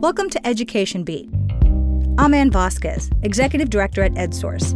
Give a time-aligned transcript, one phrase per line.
[0.00, 1.28] Welcome to Education Beat.
[2.16, 4.74] I'm Ann Vasquez, Executive Director at EdSource.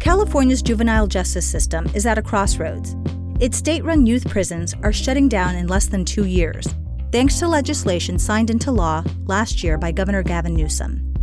[0.00, 2.94] California's juvenile justice system is at a crossroads.
[3.40, 6.74] Its state run youth prisons are shutting down in less than two years,
[7.10, 11.14] thanks to legislation signed into law last year by Governor Gavin Newsom.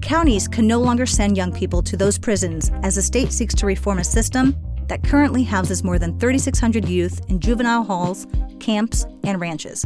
[0.00, 3.66] Counties can no longer send young people to those prisons as the state seeks to
[3.66, 4.56] reform a system
[4.86, 8.28] that currently houses more than 3,600 youth in juvenile halls,
[8.60, 9.84] camps, and ranches.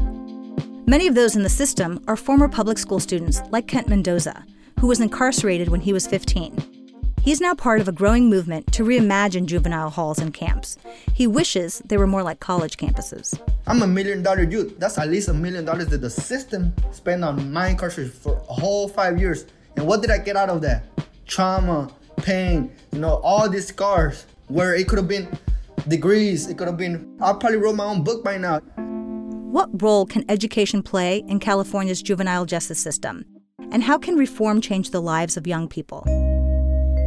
[0.89, 4.45] Many of those in the system are former public school students like Kent Mendoza,
[4.79, 6.57] who was incarcerated when he was 15.
[7.21, 10.79] He's now part of a growing movement to reimagine juvenile halls and camps.
[11.12, 13.37] He wishes they were more like college campuses.
[13.67, 14.79] I'm a million dollar youth.
[14.79, 18.53] That's at least a million dollars that the system spent on my incarceration for a
[18.55, 19.47] whole five years.
[19.75, 20.84] And what did I get out of that?
[21.27, 25.37] Trauma, pain, you know, all these scars where it could have been
[25.89, 26.48] degrees.
[26.48, 28.61] It could have been, I probably wrote my own book by now.
[29.46, 33.25] What role can education play in California's juvenile justice system?
[33.70, 36.03] And how can reform change the lives of young people?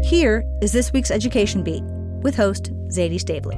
[0.05, 1.83] Here is this week's Education Beat
[2.23, 3.57] with host Zaidee Stavely.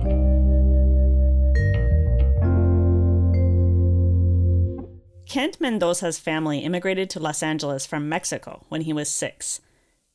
[5.30, 9.62] Kent Mendoza's family immigrated to Los Angeles from Mexico when he was six.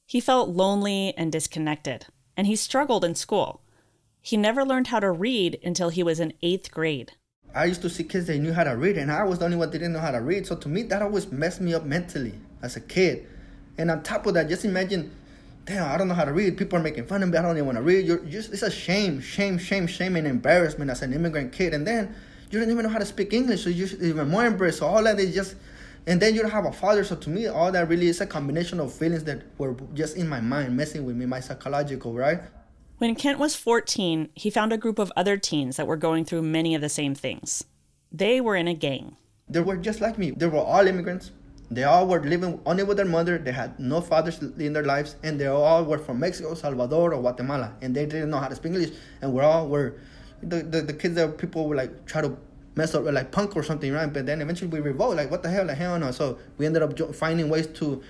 [0.06, 3.62] He felt lonely and disconnected, and he struggled in school.
[4.20, 7.12] He never learned how to read until he was in eighth grade.
[7.56, 9.56] I used to see kids that knew how to read, and I was the only
[9.56, 10.46] one that didn't know how to read.
[10.46, 13.26] So to me, that always messed me up mentally as a kid.
[13.78, 15.10] And on top of that, just imagine,
[15.64, 16.58] damn, I don't know how to read.
[16.58, 17.38] People are making fun of me.
[17.38, 18.06] I don't even want to read.
[18.06, 21.72] You're just, it's a shame, shame, shame, shame, and embarrassment as an immigrant kid.
[21.72, 22.14] And then
[22.50, 24.78] you don't even know how to speak English, so you're even more embarrassed.
[24.78, 25.56] So all that is just,
[26.06, 27.04] and then you don't have a father.
[27.04, 30.28] So to me, all that really is a combination of feelings that were just in
[30.28, 32.40] my mind, messing with me, my psychological, right?
[32.98, 36.40] When Kent was 14, he found a group of other teens that were going through
[36.40, 37.64] many of the same things.
[38.10, 39.16] They were in a gang.
[39.50, 40.30] They were just like me.
[40.30, 41.30] They were all immigrants.
[41.70, 43.36] They all were living only with their mother.
[43.36, 47.20] They had no fathers in their lives, and they all were from Mexico, Salvador, or
[47.20, 48.92] Guatemala, and they didn't know how to speak English.
[49.20, 49.98] And we're all were
[50.42, 52.34] the, the, the kids that people would like try to
[52.76, 54.10] mess up like punk or something, right?
[54.10, 56.12] But then eventually we revolt, like what the hell, like hell no.
[56.12, 58.02] So we ended up finding ways to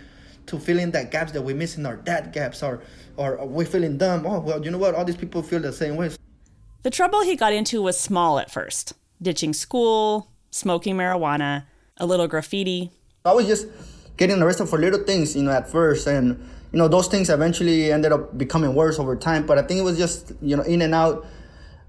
[0.46, 2.80] to fill in that gaps that we're missing, our dad gaps, or
[3.16, 4.26] or we're feeling dumb.
[4.26, 4.94] Oh well, you know what?
[4.94, 6.10] All these people feel the same way.
[6.82, 11.64] The trouble he got into was small at first, ditching school, smoking marijuana,
[11.96, 12.90] a little graffiti.
[13.24, 13.66] I was just
[14.16, 16.38] getting arrested for little things, you know, at first, and
[16.72, 19.46] you know those things eventually ended up becoming worse over time.
[19.46, 21.26] But I think it was just you know in and out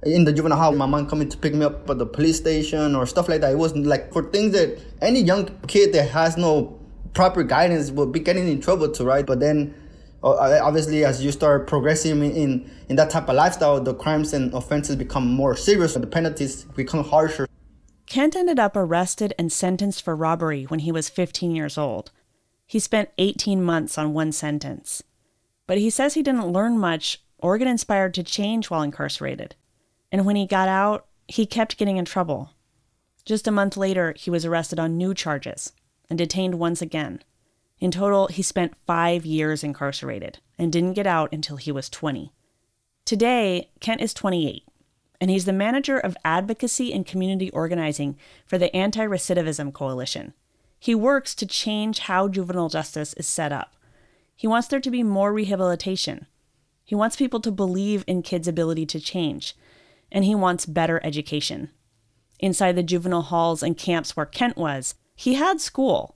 [0.03, 2.95] in the juvenile hall, my mom coming to pick me up at the police station
[2.95, 3.51] or stuff like that.
[3.51, 6.76] It wasn't like for things that any young kid that has no
[7.17, 9.25] proper guidance will be getting in trouble to, right?
[9.25, 9.73] But then
[10.21, 14.95] obviously as you start progressing in, in that type of lifestyle, the crimes and offenses
[14.95, 17.47] become more serious and the penalties become harsher.
[18.05, 22.11] Kent ended up arrested and sentenced for robbery when he was 15 years old.
[22.67, 25.01] He spent 18 months on one sentence.
[25.65, 29.55] But he says he didn't learn much or get inspired to change while incarcerated.
[30.11, 32.51] And when he got out, he kept getting in trouble.
[33.25, 35.71] Just a month later, he was arrested on new charges
[36.09, 37.21] and detained once again.
[37.79, 42.31] In total, he spent five years incarcerated and didn't get out until he was 20.
[43.05, 44.63] Today, Kent is 28,
[45.21, 50.33] and he's the manager of advocacy and community organizing for the Anti Recidivism Coalition.
[50.79, 53.75] He works to change how juvenile justice is set up.
[54.35, 56.27] He wants there to be more rehabilitation.
[56.83, 59.55] He wants people to believe in kids' ability to change,
[60.11, 61.71] and he wants better education.
[62.39, 66.15] Inside the juvenile halls and camps where Kent was, he had school,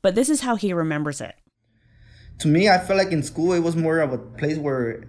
[0.00, 1.34] but this is how he remembers it.
[2.38, 5.04] To me, I felt like in school it was more of a place where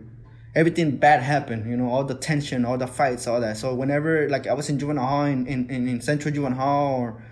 [0.56, 3.56] everything bad happened, you know, all the tension, all the fights, all that.
[3.56, 7.24] So whenever, like, I was in juvenile hall, in, in, in central juvenile hall, or,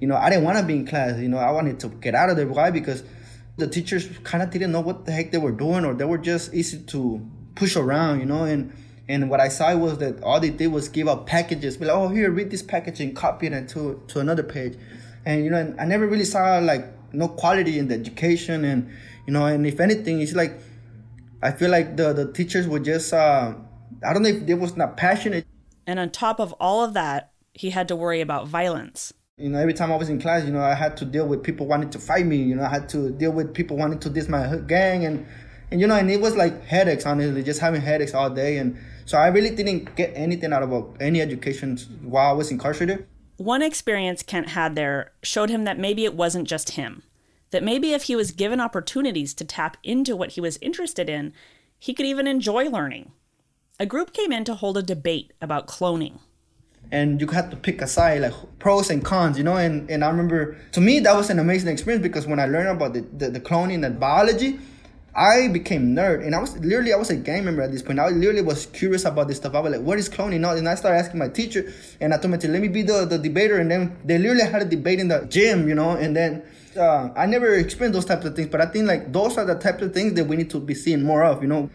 [0.00, 2.14] you know, I didn't want to be in class, you know, I wanted to get
[2.14, 2.46] out of there.
[2.48, 2.70] Why?
[2.70, 3.04] Because
[3.58, 6.18] the teachers kind of didn't know what the heck they were doing, or they were
[6.18, 7.20] just easy to
[7.56, 8.72] push around, you know, and
[9.06, 11.94] and what I saw was that all they did was give out packages, be like,
[11.94, 14.78] oh, here, read this package and copy it to, to another page
[15.24, 18.90] and you know i never really saw like no quality in the education and
[19.26, 20.60] you know and if anything it's like
[21.42, 23.54] i feel like the the teachers were just uh
[24.04, 25.46] i don't know if they was not passionate.
[25.86, 29.12] And on top of all of that he had to worry about violence.
[29.36, 31.42] You know every time i was in class you know i had to deal with
[31.42, 34.10] people wanting to fight me you know i had to deal with people wanting to
[34.10, 35.26] diss my gang and
[35.70, 38.58] and you know and it was like headaches honestly just having headaches all day.
[38.58, 43.06] And so i really didn't get anything out of any education while i was incarcerated
[43.44, 47.02] one experience Kent had there showed him that maybe it wasn't just him.
[47.50, 51.32] That maybe if he was given opportunities to tap into what he was interested in,
[51.78, 53.12] he could even enjoy learning.
[53.78, 56.20] A group came in to hold a debate about cloning.
[56.92, 59.56] and you had to pick a side, like pros and cons, you know.
[59.56, 62.68] And, and I remember, to me, that was an amazing experience because when I learned
[62.68, 64.60] about the, the, the cloning and biology,
[65.14, 67.98] I became nerd, and I was literally I was a gang member at this point.
[67.98, 69.54] I literally was curious about this stuff.
[69.54, 71.70] I was like, "What is cloning?" And I started asking my teacher,
[72.00, 74.62] and I told me, "Let me be the, the debater." And then they literally had
[74.62, 75.90] a debate in the gym, you know.
[75.90, 76.42] And then
[76.78, 79.56] uh, I never experienced those types of things, but I think like those are the
[79.56, 81.68] types of things that we need to be seeing more of, you know.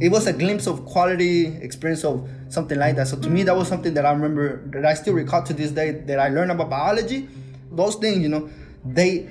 [0.00, 3.06] It was a glimpse of quality experience of something like that.
[3.06, 5.70] So to me, that was something that I remember that I still recall to this
[5.70, 7.28] day that I learned about biology.
[7.70, 8.48] Those things, you know,
[8.84, 9.28] they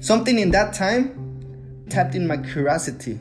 [0.00, 3.18] something in that time tapped in my curiosity.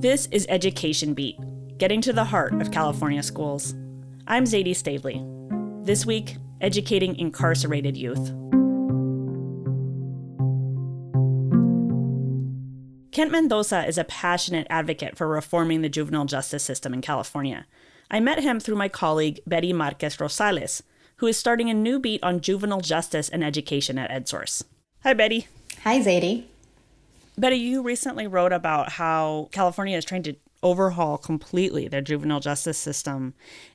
[0.00, 1.36] This is Education Beat,
[1.76, 3.74] getting to the heart of California schools.
[4.26, 5.22] I'm Zaidee Stavely.
[5.84, 8.32] This week, educating incarcerated youth.
[13.12, 17.66] Kent Mendoza is a passionate advocate for reforming the juvenile justice system in California.
[18.10, 20.80] I met him through my colleague Betty Marquez Rosales,
[21.20, 24.62] who is starting a new beat on juvenile justice and education at EdSource.
[25.02, 25.48] Hi, Betty.
[25.84, 26.44] Hi, Zaidee.
[27.36, 32.78] Betty, you recently wrote about how California is trying to overhaul completely their juvenile justice
[32.78, 33.34] system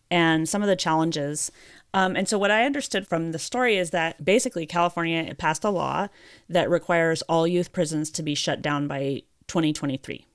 [0.09, 1.51] and some of the challenges.
[1.93, 5.69] Um, and so, what I understood from the story is that basically California passed a
[5.69, 6.07] law
[6.49, 10.25] that requires all youth prisons to be shut down by 2023.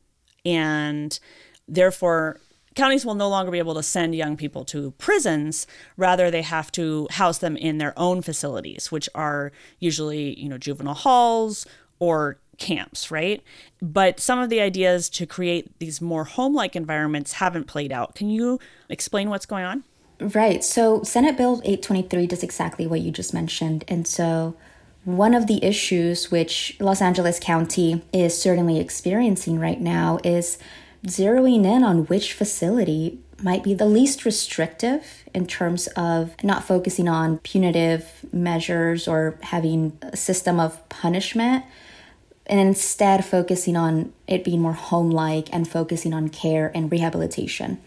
[0.45, 1.19] And
[1.67, 2.41] therefore,
[2.75, 5.67] counties will no longer be able to send young people to prisons.
[5.97, 10.59] Rather they have to house them in their own facilities which are usually you know
[10.59, 11.67] juvenile halls
[11.99, 13.43] or camps right?
[13.81, 18.15] But some of the ideas to create these more home-like environments haven't played out.
[18.15, 19.85] Can you explain what's going on?
[20.21, 20.63] Right.
[20.63, 23.85] So senate bill 823 does exactly what you just mentioned.
[23.89, 24.55] And so
[25.05, 30.59] one of the issues which Los Angeles County is certainly experiencing right now is
[31.07, 37.09] zeroing in on which facility might be the least restrictive in terms of not focusing
[37.09, 41.65] on punitive measures or having a system of punishment
[42.47, 47.79] and instead focusing on it being more home like and focusing on care and rehabilitation.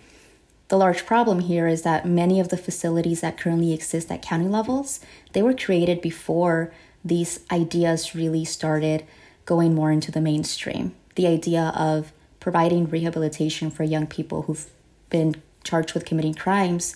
[0.70, 4.48] The large problem here is that many of the facilities that currently exist at county
[4.48, 5.02] levels,
[5.34, 6.74] they were created before
[7.06, 9.04] these ideas really started
[9.46, 10.96] going more into the mainstream.
[11.16, 12.12] The idea of
[12.44, 14.70] providing rehabilitation for young people who've
[15.10, 16.94] been charged with committing crimes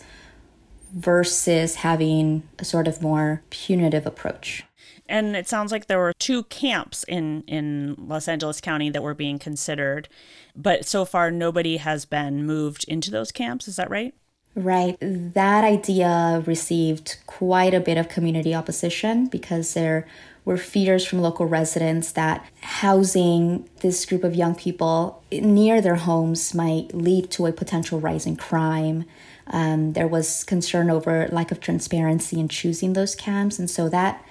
[0.94, 4.66] versus having a sort of more punitive approach.
[5.08, 9.14] And it sounds like there were two camps in, in Los Angeles County that were
[9.14, 10.10] being considered,
[10.54, 13.70] but so far nobody has been moved into those camps.
[13.70, 14.14] Is that right?
[14.54, 14.98] Right.
[15.00, 20.06] That idea received quite a bit of community opposition because there
[20.48, 26.54] were fears from local residents that housing this group of young people near their homes
[26.54, 29.04] might lead to a potential rise in crime.
[29.48, 34.24] Um, there was concern over lack of transparency in choosing those camps, and so that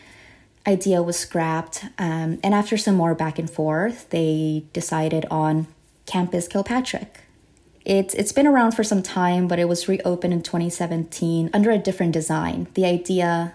[0.67, 1.85] idea was scrapped.
[1.99, 5.67] Um, and after some more back and forth, they decided on
[6.07, 7.25] Campus Kilpatrick.
[7.85, 11.77] It's it's been around for some time, but it was reopened in 2017 under a
[11.77, 12.69] different design.
[12.73, 13.53] The idea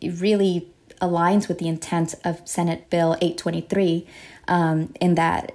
[0.00, 0.68] really
[1.00, 4.06] aligns with the intent of Senate Bill 823
[4.48, 5.52] um, in that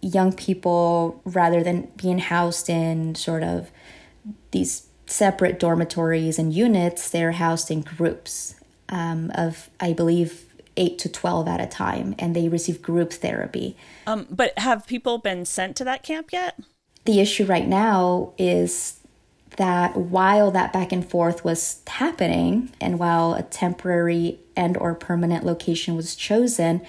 [0.00, 3.70] young people, rather than being housed in sort of
[4.50, 8.54] these separate dormitories and units, they're housed in groups
[8.88, 10.44] um, of, I believe,
[10.76, 13.76] eight to 12 at a time, and they receive group therapy.
[14.06, 16.58] Um, but have people been sent to that camp yet?
[17.04, 18.97] The issue right now is
[19.58, 25.44] that while that back and forth was happening and while a temporary and or permanent
[25.44, 26.80] location was chosen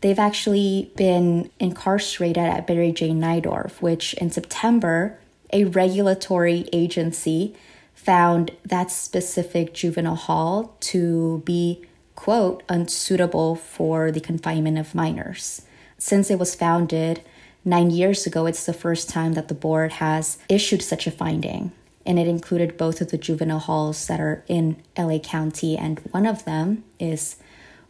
[0.00, 3.10] they've actually been incarcerated at Barry J.
[3.10, 5.18] Nidorf which in September
[5.52, 7.54] a regulatory agency
[7.94, 11.84] found that specific juvenile hall to be
[12.16, 15.62] quote unsuitable for the confinement of minors
[15.96, 17.22] since it was founded
[17.64, 21.70] 9 years ago it's the first time that the board has issued such a finding
[22.06, 25.76] and it included both of the juvenile halls that are in LA County.
[25.76, 27.36] And one of them is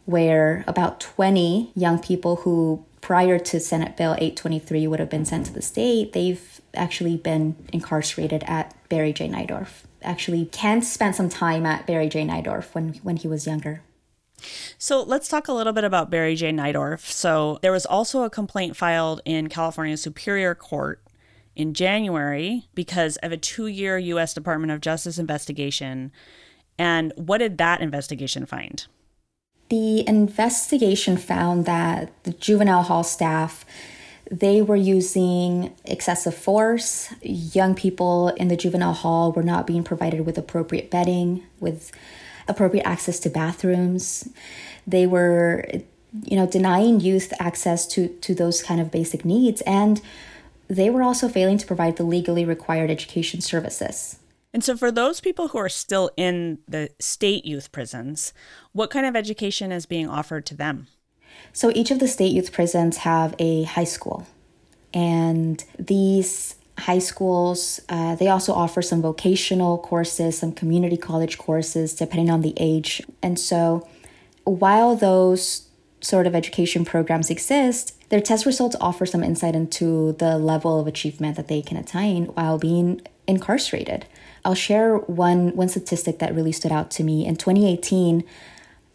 [0.05, 5.45] where about 20 young people who prior to Senate Bill 823 would have been sent
[5.45, 9.29] to the state, they've actually been incarcerated at Barry J.
[9.29, 9.83] Nidorf.
[10.01, 12.25] Actually, Kent spent some time at Barry J.
[12.25, 13.81] Nidorf when, when he was younger.
[14.77, 16.51] So let's talk a little bit about Barry J.
[16.51, 16.99] Nidorf.
[16.99, 21.01] So there was also a complaint filed in California Superior Court
[21.57, 24.33] in January because of a two year U.S.
[24.33, 26.11] Department of Justice investigation.
[26.77, 28.85] And what did that investigation find?
[29.69, 33.65] The investigation found that the juvenile hall staff
[34.29, 37.13] They were using excessive force.
[37.21, 41.91] Young people in the juvenile hall were not being provided with appropriate bedding, with
[42.47, 44.29] appropriate access to bathrooms.
[44.85, 45.65] They were,
[46.23, 49.61] you know, denying youth access to, to those kind of basic needs.
[49.61, 50.01] And
[50.67, 54.17] they were also failing to provide the legally required education services.
[54.53, 58.33] And so, for those people who are still in the state youth prisons,
[58.71, 60.87] what kind of education is being offered to them?
[61.53, 64.25] So, each of the state youth prisons have a high school.
[64.93, 71.93] And these high schools, uh, they also offer some vocational courses, some community college courses,
[71.93, 73.01] depending on the age.
[73.21, 73.87] And so,
[74.43, 75.67] while those
[75.99, 80.87] sort of education programs exist, their test results offer some insight into the level of
[80.87, 84.05] achievement that they can attain while being incarcerated.
[84.45, 87.25] I'll share one one statistic that really stood out to me.
[87.25, 88.23] In 2018,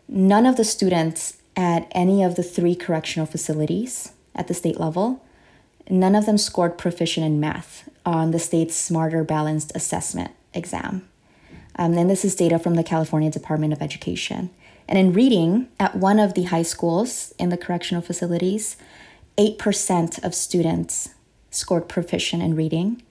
[0.09, 5.23] none of the students at any of the three correctional facilities at the state level,
[5.91, 11.07] none of them scored proficient in math on the state's Smarter Balanced Assessment exam.
[11.77, 14.51] Um, and this is data from the California Department of Education.
[14.89, 18.77] And in reading, at one of the high schools in the correctional facilities,
[19.39, 21.11] 8% of students
[21.51, 23.03] scored proficient in reading,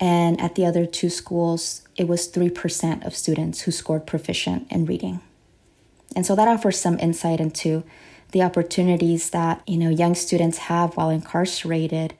[0.00, 4.84] and at the other two schools, it was 3% of students who scored proficient in
[4.84, 5.20] reading.
[6.16, 7.84] And so that offers some insight into
[8.32, 12.14] the opportunities that, you know, young students have while incarcerated.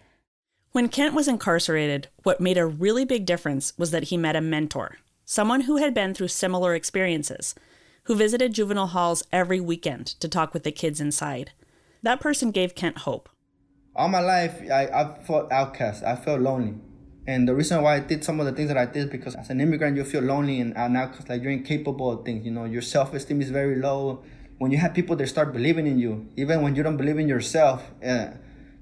[0.72, 4.40] When Kent was incarcerated, what made a really big difference was that he met a
[4.40, 7.54] mentor, someone who had been through similar experiences,
[8.04, 11.52] who visited juvenile halls every weekend to talk with the kids inside.
[12.02, 13.28] That person gave Kent hope.
[13.96, 16.02] All my life, I, I felt outcast.
[16.02, 16.74] I felt lonely.
[17.26, 19.48] And the reason why I did some of the things that I did because as
[19.50, 22.44] an immigrant you feel lonely and now cause like you're incapable of things.
[22.44, 24.22] You know, your self esteem is very low.
[24.58, 27.28] When you have people that start believing in you, even when you don't believe in
[27.28, 28.28] yourself, uh,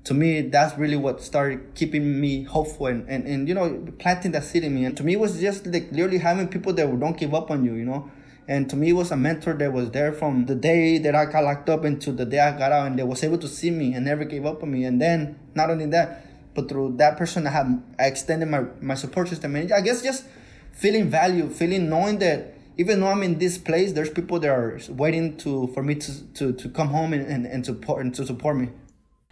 [0.05, 4.33] to me that's really what started keeping me hopeful and, and, and you know planting
[4.33, 4.87] that seed in me.
[4.87, 7.65] And to me it was just like literally having people that don't give up on
[7.65, 7.75] you.
[7.75, 8.11] You know.
[8.49, 11.27] And to me, it was a mentor that was there from the day that I
[11.27, 13.71] got locked up into the day I got out, and they was able to see
[13.71, 14.85] me and never gave up on me.
[14.85, 18.95] And then, not only that, but through that person I have I extended my, my
[18.95, 20.25] support system and I guess just
[20.73, 24.81] feeling value, feeling knowing that even though I'm in this place, there's people that are
[24.89, 28.27] waiting to for me to to, to come home and, and, and support and to
[28.27, 28.69] support me.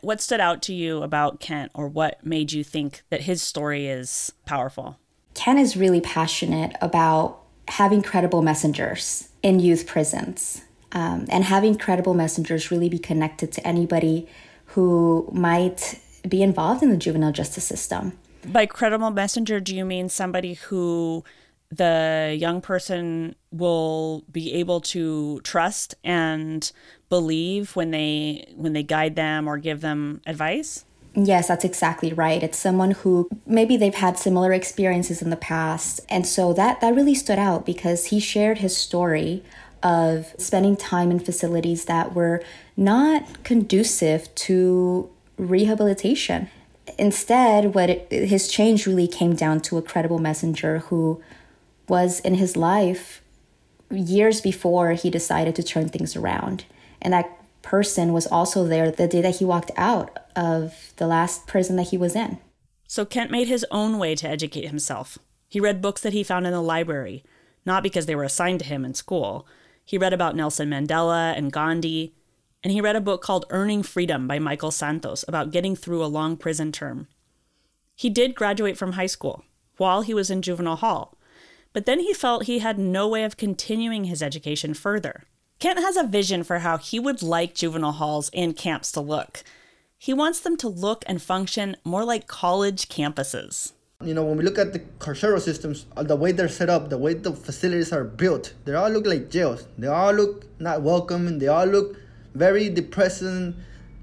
[0.02, 3.87] What stood out to you about Kent or what made you think that his story
[3.87, 4.99] is powerful?
[5.35, 7.39] Ken is really passionate about
[7.71, 10.62] having credible messengers in youth prisons.
[10.93, 14.27] Um, and having credible messengers really be connected to anybody
[14.67, 18.19] who might be involved in the juvenile justice system.
[18.45, 21.23] By credible messenger, do you mean somebody who
[21.71, 26.73] the young person will be able to trust and
[27.09, 30.85] believe when they when they guide them or give them advice?
[31.14, 32.43] Yes, that's exactly right.
[32.43, 36.00] It's someone who maybe they've had similar experiences in the past.
[36.09, 39.43] And so that that really stood out because he shared his story
[39.83, 42.43] of spending time in facilities that were
[42.76, 46.49] not conducive to rehabilitation.
[46.99, 51.21] Instead, what it, his change really came down to a credible messenger who
[51.88, 53.21] was in his life
[53.90, 56.64] years before he decided to turn things around.
[57.02, 61.47] And that person was also there the day that he walked out of the last
[61.47, 62.39] prison that he was in.
[62.87, 65.19] So Kent made his own way to educate himself.
[65.49, 67.25] He read books that he found in the library,
[67.65, 69.47] not because they were assigned to him in school.
[69.85, 72.15] He read about Nelson Mandela and Gandhi,
[72.63, 76.07] and he read a book called Earning Freedom by Michael Santos about getting through a
[76.07, 77.09] long prison term.
[77.97, 79.45] He did graduate from high school
[79.77, 81.17] while he was in juvenile hall,
[81.73, 85.25] but then he felt he had no way of continuing his education further.
[85.59, 89.43] Kent has a vision for how he would like juvenile halls and camps to look.
[90.02, 93.75] He wants them to look and function more like college campuses.
[94.02, 96.88] You know, when we look at the carceral systems, uh, the way they're set up,
[96.88, 99.69] the way the facilities are built, they all look like jails.
[99.76, 101.38] They all look not welcoming.
[101.38, 101.99] They all look
[102.35, 103.54] very depressing.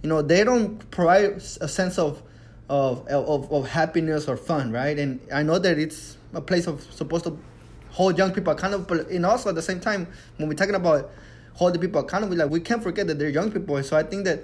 [0.04, 2.22] You know, they don't provide a sense of
[2.70, 5.00] of, of, of happiness or fun, right?
[5.00, 7.36] And I know that it's a place of supposed to
[7.90, 11.10] hold young people accountable, but and also at the same time, when we're talking about
[11.54, 13.82] holding people accountable, like we can't forget that they're young people.
[13.82, 14.44] So I think that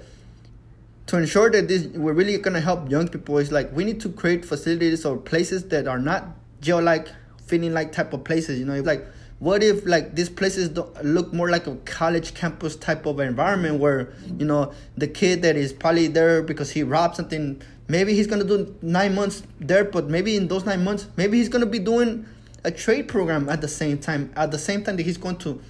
[1.06, 4.08] to ensure that this we're really gonna help young people is like we need to
[4.08, 6.28] create facilities or places that are not
[6.60, 7.08] jail-like,
[7.46, 8.58] feeling like type of places.
[8.58, 9.06] You know, like
[9.38, 13.78] what if like these places don't look more like a college campus type of environment
[13.78, 18.26] where you know the kid that is probably there because he robbed something maybe he's
[18.26, 21.78] gonna do nine months there but maybe in those nine months maybe he's gonna be
[21.78, 22.24] doing
[22.62, 25.60] a trade program at the same time at the same time that he's going to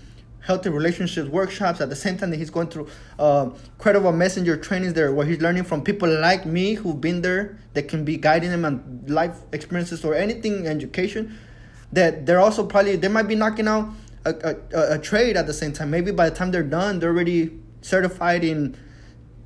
[0.45, 2.87] healthy relationships workshops at the same time that he's going through
[3.19, 3.49] uh,
[3.79, 7.89] credible messenger trainings there where he's learning from people like me who've been there that
[7.89, 11.37] can be guiding him on life experiences or anything education
[11.93, 13.89] that they're also probably they might be knocking out
[14.27, 15.91] a, a, a trade at the same time.
[15.91, 18.77] Maybe by the time they're done they're already certified in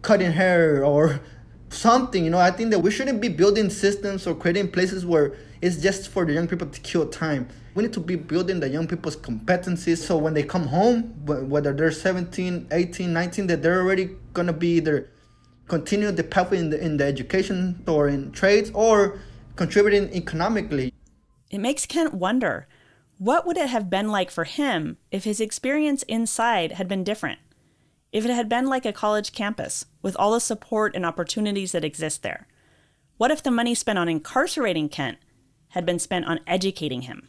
[0.02, 1.21] cutting hair or
[1.71, 2.39] something you know?
[2.39, 6.25] I think that we shouldn't be building systems or creating places where it's just for
[6.25, 7.49] the young people to kill time.
[7.75, 11.73] We need to be building the young people's competencies so when they come home whether
[11.73, 15.11] they're 17 18 19 that they're already going to be either
[15.69, 19.21] continue the pathway in the, in the education or in trades or
[19.55, 20.93] contributing economically.
[21.51, 22.67] It makes kent wonder
[23.19, 27.41] what would it have been like for him if his experience inside had been different
[28.12, 31.85] if it had been like a college campus with all the support and opportunities that
[31.85, 32.47] exist there?
[33.19, 35.19] What if the money spent on incarcerating Kent
[35.71, 37.29] had been spent on educating him?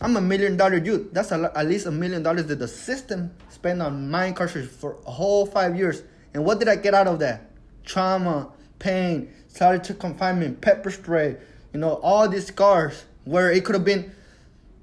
[0.00, 1.12] I'm a million dollar youth.
[1.12, 4.96] That's a, at least a million dollars that the system spent on my incarceration for
[5.06, 6.02] a whole five years.
[6.32, 7.50] And what did I get out of that?
[7.84, 11.36] Trauma, pain, solitary confinement, pepper spray,
[11.72, 14.10] you know, all these scars where it could have been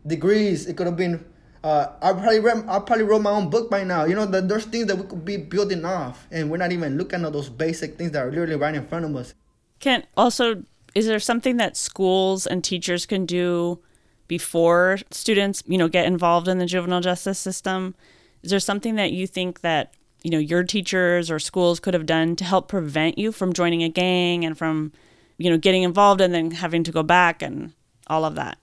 [0.06, 1.26] degrees, it could have been
[1.64, 4.06] uh, I probably read, I probably wrote my own book by now.
[4.06, 6.98] You know, that there's things that we could be building off, and we're not even
[6.98, 9.34] looking at those basic things that are literally right in front of us.
[9.80, 10.64] Kent, also,
[10.96, 13.80] is there something that schools and teachers can do
[14.28, 17.96] before students, you know, get involved in the juvenile justice system?
[18.44, 22.06] Is there something that you think that you know your teachers or schools could have
[22.06, 24.92] done to help prevent you from joining a gang and from,
[25.38, 27.74] you know, getting involved and then having to go back and
[28.08, 28.58] all of that?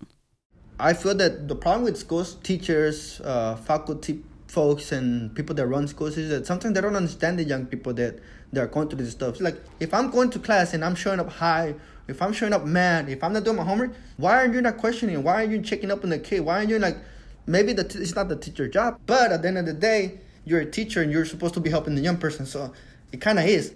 [0.78, 5.87] I feel that the problem with schools, teachers, uh, faculty folks, and people that run
[5.87, 8.19] schools is that sometimes they don't understand the young people that
[8.52, 9.40] they are going through this stuff.
[9.40, 11.75] Like if I'm going to class and I'm showing up high,
[12.09, 14.76] if I'm showing up mad, if I'm not doing my homework, why aren't you not
[14.76, 15.23] questioning?
[15.23, 16.40] Why aren't you checking up on the kid?
[16.40, 16.99] Why aren't you like,
[17.47, 20.19] maybe the t- it's not the teacher job, but at the end of the day,
[20.45, 22.47] you're a teacher and you're supposed to be helping the young person.
[22.47, 22.73] So
[23.12, 23.75] it kind of is.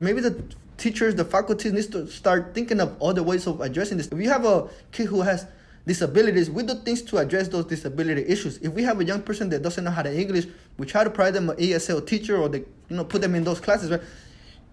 [0.00, 0.44] Maybe the
[0.76, 4.08] teachers, the faculty needs to start thinking of other ways of addressing this.
[4.08, 5.46] If you have a kid who has
[5.86, 8.58] disabilities, we do things to address those disability issues.
[8.58, 10.46] If we have a young person that doesn't know how to English,
[10.78, 13.44] we try to provide them an ESL teacher or they, you know, put them in
[13.44, 13.90] those classes.
[13.90, 14.00] Right?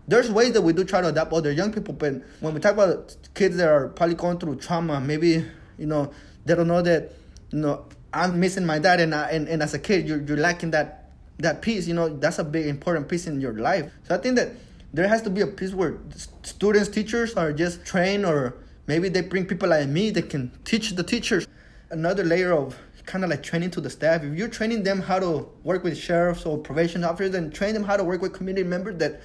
[0.07, 2.73] There's ways that we do try to adapt other young people, but when we talk
[2.73, 5.45] about kids that are probably going through trauma, maybe
[5.77, 6.11] you know
[6.45, 7.13] they don't know that
[7.51, 10.37] you know I'm missing my dad, and I, and, and as a kid you're you're
[10.37, 11.87] lacking that that piece.
[11.87, 13.89] You know that's a big important piece in your life.
[14.03, 14.49] So I think that
[14.93, 15.97] there has to be a piece where
[16.41, 20.91] students, teachers are just trained or Maybe they bring people like me that can teach
[20.91, 21.47] the teachers.
[21.89, 24.23] Another layer of kind of like training to the staff.
[24.23, 27.83] If you're training them how to work with sheriffs or probation officers, then train them
[27.83, 29.21] how to work with community members that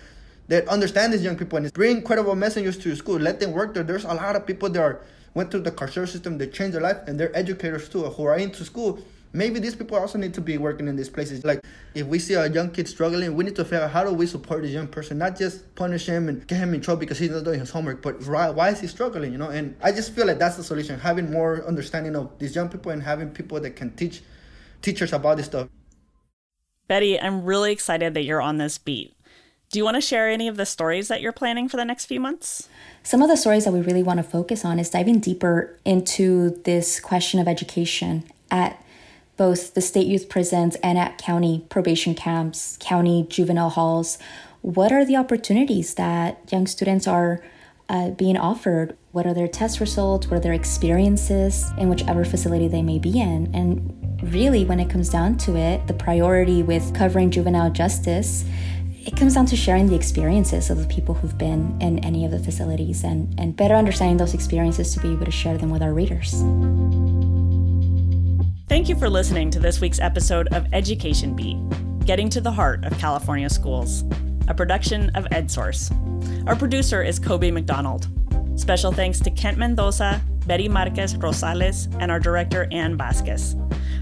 [0.49, 3.19] that understand these young people and bring credible messengers to your school.
[3.19, 3.83] Let them work there.
[3.83, 5.01] There's a lot of people that are
[5.35, 8.39] went through the carceral system, they changed their life, and they're educators too who are
[8.39, 8.99] into school
[9.33, 11.45] maybe these people also need to be working in these places.
[11.45, 11.65] Like
[11.95, 14.27] if we see a young kid struggling, we need to figure out how do we
[14.27, 17.31] support this young person, not just punish him and get him in trouble because he's
[17.31, 19.51] not doing his homework, but why, why is he struggling, you know?
[19.51, 22.93] And I just feel like that's the solution, having more understanding of these young people
[22.93, 24.23] and having people that can teach
[24.83, 25.69] teachers about this stuff.
[26.87, 29.15] Betty, I'm really excited that you're on this beat.
[29.71, 32.07] Do you want to share any of the stories that you're planning for the next
[32.07, 32.71] few months?
[33.03, 36.51] Some of the stories that we really want to focus on is diving deeper into
[36.65, 38.83] this question of education at
[39.39, 44.19] both the state youth prisons and at county probation camps, county juvenile halls.
[44.61, 47.43] What are the opportunities that young students are
[47.89, 48.99] uh, being offered?
[49.13, 50.27] What are their test results?
[50.27, 53.51] What are their experiences in whichever facility they may be in?
[53.55, 58.45] And really, when it comes down to it, the priority with covering juvenile justice
[59.07, 62.31] it comes down to sharing the experiences of the people who've been in any of
[62.31, 65.81] the facilities and, and better understanding those experiences to be able to share them with
[65.81, 66.43] our readers.
[68.69, 71.57] Thank you for listening to this week's episode of Education Beat
[72.05, 74.05] Getting to the Heart of California Schools,
[74.47, 75.91] a production of EdSource.
[76.47, 78.09] Our producer is Kobe McDonald.
[78.61, 83.57] Special thanks to Kent Mendoza, Betty Marquez Rosales, and our director, Ann Vasquez.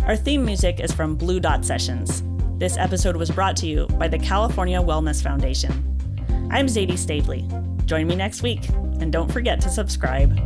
[0.04, 2.24] Our theme music is from Blue Dot Sessions.
[2.58, 5.72] This episode was brought to you by the California Wellness Foundation.
[6.50, 7.46] I'm Zaidee Stavely.
[7.86, 8.68] Join me next week,
[9.00, 10.36] and don't forget to subscribe.